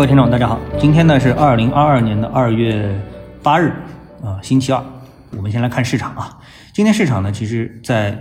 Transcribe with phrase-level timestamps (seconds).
[0.00, 2.98] 各位听众，大家好，今天呢是二零二二年的二月
[3.42, 3.70] 八日
[4.24, 4.82] 啊，星期二。
[5.36, 6.38] 我们先来看市场啊，
[6.72, 8.18] 今天市场呢，其实在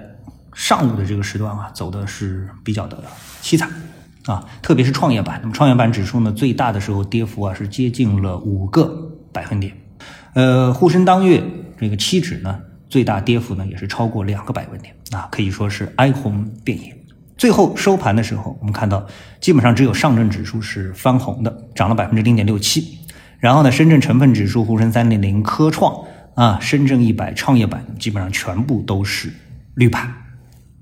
[0.54, 3.02] 上午的这个时段啊，走的是比较的
[3.42, 3.70] 凄惨
[4.26, 5.40] 啊，特别是创业板。
[5.42, 8.94] 那么创业板指数呢，最大的时候跌幅啊是接近了五个
[9.32, 9.72] 百分点。
[10.34, 11.42] 呃，沪深当月
[11.80, 12.60] 这个期指呢，
[12.90, 16.94] 最大跌幅呢也是超过两个百分点啊，可以说是哀鸿遍野。
[17.40, 19.08] 最后收盘的时候，我们看到
[19.40, 23.00] 基本上只有上证指数是翻红的，涨了百分之零点六七。
[23.40, 26.04] 然后呢，深圳成分指数、沪深三零零、科创
[26.36, 29.32] 啊、深圳一百、创业板基本上全部都是
[29.76, 30.14] 绿盘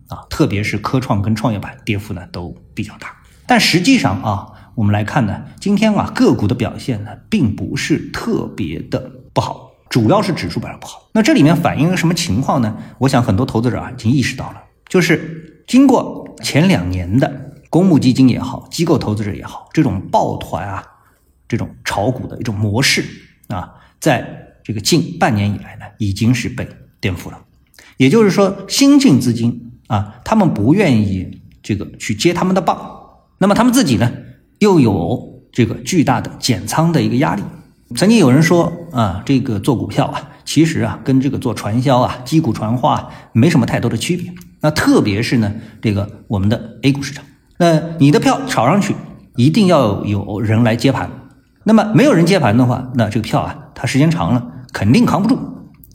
[0.08, 3.16] 啊，特别是科创跟创业板跌幅呢都比较大。
[3.46, 11.08] 但实际上啊，我们来看呢，今天啊个股的表现呢并不是特别的不好，主要是指数表现不好。
[11.14, 12.76] 那这里面反映了什么情况呢？
[12.98, 16.26] 我想很多投资者啊已经意识到了，就是经过。
[16.44, 20.84] 前两年的公募基金也好，机构投资者也好，这种抱团啊，
[21.48, 23.04] 这种炒股的一种模式
[23.48, 26.68] 啊，在这个近半年以来呢，已经是被
[27.00, 27.40] 颠覆了。
[27.98, 32.78] 也就是说，新进资金啊，他们不愿意这个去接他们的棒，
[33.40, 34.12] 那么他们自己呢，
[34.60, 37.42] 又有这个巨大的减仓的一个压力。
[37.96, 44.32] 曾经有人说啊，这个做股票啊，其实啊，跟这个做传销啊、击鼓传花没什么太多的区别。
[44.62, 47.24] 那特别是呢，这个我们的 A 股市场，
[47.58, 48.96] 那你的票炒上去，
[49.36, 51.10] 一定要有人来接盘。
[51.64, 55.38] 那么没有人接盘的话，那这个票啊，它时间长了肯定扛不住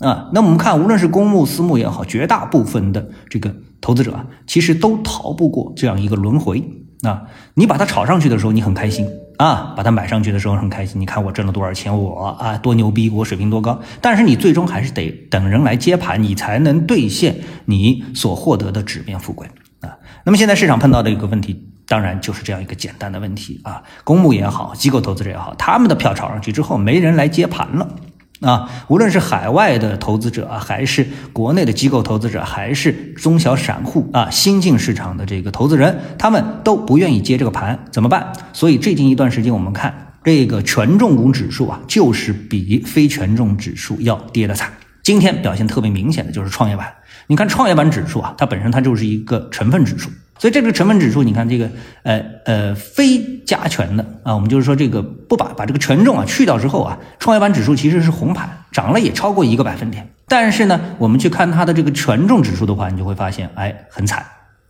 [0.01, 0.29] 啊。
[0.33, 6.63] 那我们看，无论是公募、私募也好，绝大部分的这个投资者啊，其实都逃不过这样一个轮回
[7.03, 7.23] 啊。
[7.55, 9.09] 你把它炒上去的时候，你很开心。
[9.43, 13.77] 啊，把它买上去的时候很开心，你看我挣了多少钱，我啊多牛逼，我水平多高。
[14.01, 19.49] 但是你最终还是得等人来接盘，你才能兑现你所获得的纸面富贵
[19.81, 19.99] 啊。
[20.23, 27.97] 那么现在市场碰到的一个问题，当然就是这样一个简单的问题啊，公募也好，机构投资者也好，他们的票炒上去之后，没人来接盘了。
[28.43, 38.33] 啊，无论是海外的投资者啊，还是国内的机构投资者，还是中小散户啊，新进市场的这个投资人，他们都不愿意接这个盘，怎么办？
[38.53, 44.73] 所以最近一段时间，我们看这个权重股指数啊，就是比非权重指数要跌的惨。
[45.03, 46.93] 今天表现特别明显的就是创业板，
[47.27, 50.11] 你看创业板指数啊，它本身它就是一个成分指数。
[50.43, 51.71] 所以这个成分指数，你看这个，
[52.03, 60.13] 呃呃，非加权的啊，我们就是说这个不把把这个权重啊去掉之后啊，创业板指数其实是红盘，涨了也超过一个百分点。
[60.27, 64.27] 但是呢，我们去看它的这个权重指数的话，你就会发现，哎，很惨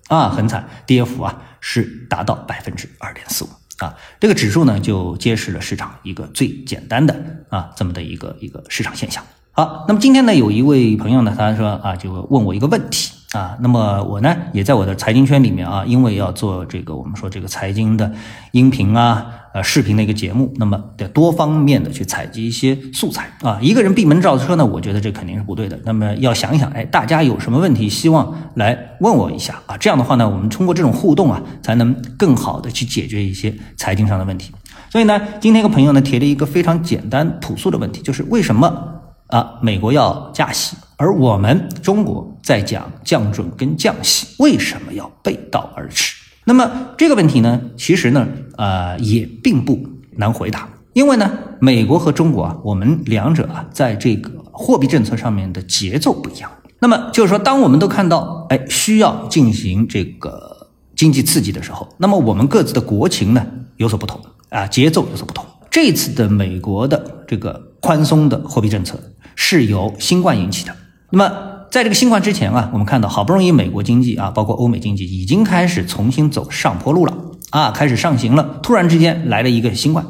[0.08, 3.94] 啊，很惨，跌幅啊是达到百分之二点四五啊。
[4.20, 7.16] 这个指数呢，就揭示了市场一个最简单的
[7.48, 9.24] 啊这么的一个一个市场现象。
[9.52, 13.14] 好，那么今天呢，有一位朋友呢，他说啊，就问我一个问题。
[13.32, 18.12] 啊，那么我呢，也在我的财经圈里面啊，因为要做这个我们说这个财经的
[18.50, 23.58] 音频啊、呃视频的一个节目，那么得多方面的去采集一些素材啊。
[23.62, 25.80] 一个人闭门造车呢，我觉得这肯定是不对的。
[25.84, 29.78] 那么要想一想，哎，大家有什么问题希望来问我一下啊？
[29.78, 34.52] 这样的话呢，我们通过这种互动啊，才能更好的去解决一些财经上的问题。
[34.90, 38.98] 所以呢，今天一个朋友呢提了一个非常简单朴素的问题，就是为什么？
[39.28, 46.14] 啊，美国要加息，而我们中国在讲降准跟降息，为什么要背道而驰？
[46.44, 56.48] 那么这个问题呢，其实呢，呃，也并不难回答，因为呢，美国和中国啊，我们两者啊，在这个货币政策上面的节奏不一样。
[56.78, 63.44] 那么就是说，当我们都看到，哎，需要进行这个经济刺激的时候，那么我们各自的国情呢
[63.76, 64.20] 有所不同
[64.50, 65.44] 啊，节奏有所不同。
[65.68, 68.96] 这次的美国的这个宽松的货币政策。
[69.34, 70.76] 是由新冠引起的。
[71.14, 77.14] 那么，在这个新冠之前啊，我们看到好不容易美国经济啊，包括欧美经济已经开始重新走上坡路了
[77.50, 78.60] 啊，开始上行了。
[78.62, 80.06] 突然之间来了一个新冠，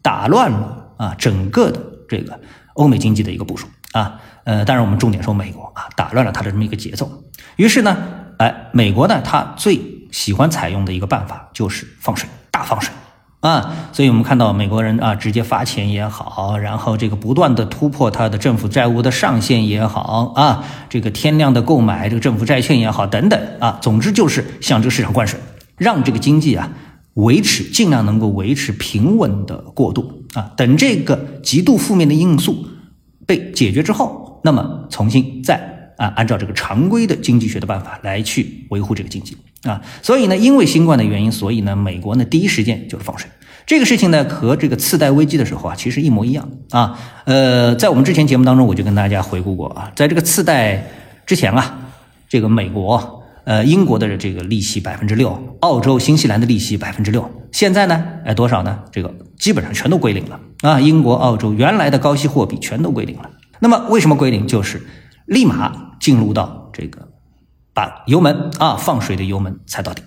[0.00, 2.38] 打乱了啊整个的这个
[2.74, 4.20] 欧美经济的一个部署啊。
[4.44, 7.10] 呃，当然我们重点说美国啊，打乱了它的这么一个节奏。
[7.56, 7.96] 于是呢，
[8.38, 9.80] 哎，美国呢，它最
[10.12, 12.94] 喜欢采用的一个办法就是放水，大放水。
[13.44, 25.38] 啊，所以我们看到美国人啊，直接发钱也好，然后这个不断的突破他的政府债务的上限也好啊，这个天量的购买这个政府债券也好，等等啊，总之就是向这个市场灌水，
[25.76, 26.70] 让这个经济啊
[27.12, 32.66] 维持尽量能够维持平稳的过渡啊，等这个极度负面的因素
[33.26, 39.36] 被解决之后，那么重新再啊按照这个常规的经济学的办法来去维护这个经济。
[39.64, 43.30] 啊，所以呢，因为新冠的原因，所以呢，美国呢第一时间就是放水。
[43.66, 46.98] 这个事情呢，和这个次贷危机的时候啊，其实一模一样啊。
[47.24, 50.86] 呃，在我们之前节目当中，我就跟大家回顾过啊，在这个次贷
[51.24, 51.78] 之前啊，
[52.28, 58.80] 这个美国、呃英国的这个利息百分之六，澳洲、新西兰的利息百分之六，现在呢，哎多少呢？
[58.92, 60.80] 这个基本上全都归零了啊！
[60.80, 63.30] 英国、澳洲原来的高息货币全都归零了。
[63.60, 64.46] 那么为什么归零？
[64.46, 64.82] 就是
[65.24, 67.08] 立马进入到这个
[67.72, 70.02] 把油门啊放水的油门踩到底，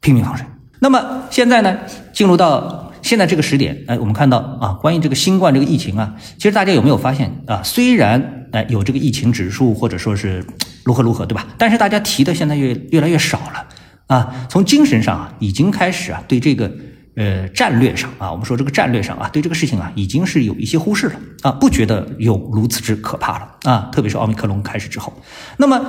[0.00, 0.46] 拼命放水。
[0.78, 1.76] 那么现在呢，
[2.12, 7.62] 进入到现在这个时点，哎，我们看到啊，关于这个新冠这个疫情啊，其实大家有没有发现啊？
[7.62, 10.44] 虽然哎有这个疫情指数或者说是
[10.84, 11.46] 如何如何，对吧？
[11.58, 13.66] 但是大家提的现在越越来越少了
[14.06, 14.46] 啊。
[14.48, 16.70] 从精神上啊，已经开始啊对这个。
[17.16, 23.90] 呃，战略上啊，我们说这个战略上啊，对这个事情啊，已经是有一些忽视了啊，不觉得有如此之可怕了啊。
[23.92, 25.12] 特别是奥密克戎开始之后，
[25.58, 25.84] 那么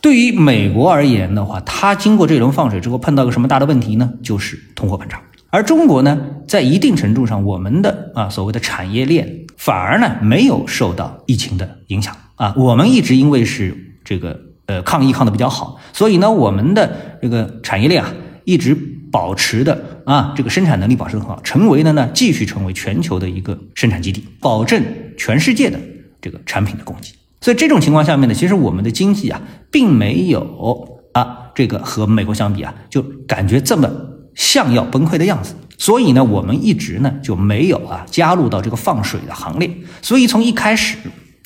[0.00, 4.10] 对于美国而言的话，它经过这轮放水之后，碰到个什么大的问题呢？
[4.22, 5.20] 就是通货膨胀。
[5.54, 6.18] 而中国呢，
[6.48, 12.52] 在一定程度上，我们的啊所谓的产业链反而呢没有受到疫情的影响啊。
[12.56, 18.12] 我们一直因为是这个呃抗疫抗的比较好，所以呢，我们的这个产业链啊
[18.44, 18.76] 一直。
[19.14, 24.82] 保持的啊，这个生产能力保持很好，成为了呢，继续成为全球的一个生产基地，保证
[25.16, 25.78] 全世界的
[26.20, 27.10] 这个产品的供给。
[27.40, 29.40] 所以这种情况下面呢，其实我们的经济啊，
[29.70, 33.88] 并没有啊，这个和美国相比啊，就感觉这么
[34.34, 35.54] 像要崩溃的样子。
[35.76, 39.70] 所以呢，我们一直呢就没有啊加入到这个放水的行列。
[40.00, 40.96] 所以从一开始，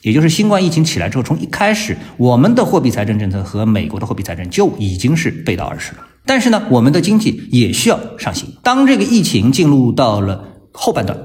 [0.02, 6.06] 也就是新冠疫情起来之后，从一开始，我们的货币财政政策和美国的货币财政就已经是背道而驰了。
[6.26, 8.46] 但是呢，我们的经济也需要上行。
[8.62, 11.18] 当这个疫情进入到了后半段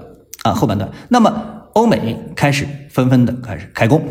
[0.44, 1.44] 啊，后半段，那么
[1.74, 4.02] 欧美开始纷纷的开始开工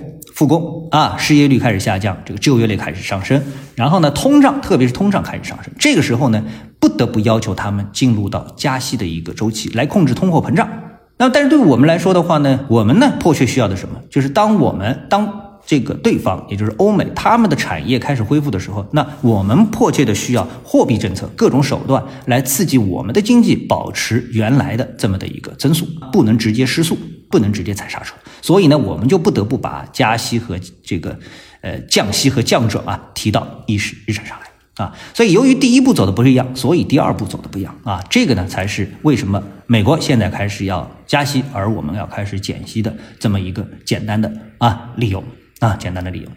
[0.43, 3.41] 复工啊，失业率开始下降，这个就业率开始上升，
[3.77, 6.43] 然后呢，通胀特别是通胀开始上升，这个时候呢，
[6.81, 10.69] 不得不要求他们进入到加息的一个周期来控制通货膨胀。
[11.17, 14.01] 那，但是对我们来说的话呢，我们呢迫切需要的什么？
[14.11, 15.33] 就是当我们当。
[15.65, 26.99] 这个对方，也就是欧美，他们的产业开始恢复的时候，那我们迫切的需要货币政策各种手段来刺激我们的经济，保持原来的这么的一个增速，不能直接失速，
[27.31, 28.13] 不能直接踩刹车。
[28.43, 31.19] 所以呢，我们就不得不把加息和这个
[31.63, 34.95] 呃降息和降准啊提到议事日程上来啊。
[35.15, 38.05] 所以由于第一步走的不是一样，所以第二步走的不一样啊。
[38.11, 45.25] 这个呢，才是为什么美国现在开始要加息，而我们要开始减息的这么一个简单的啊理由。
[45.61, 46.29] 啊，简单的理由。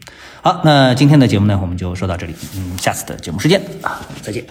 [0.44, 2.36] 好，那今天的节目呢，我们就说到这里。
[2.56, 4.46] 嗯，下次的节目时间啊，再见。